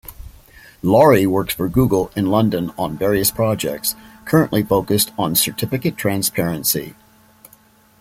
Laurie 0.81 1.27
works 1.27 1.53
for 1.53 1.69
Google 1.69 2.11
in 2.15 2.25
London 2.25 2.71
on 2.75 2.97
various 2.97 3.29
projects, 3.29 3.93
currently 4.25 4.63
focused 4.63 5.11
on 5.15 5.35
Certificate 5.35 5.95
transparency. 5.95 6.95